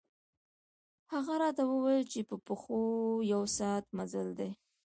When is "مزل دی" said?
3.97-4.49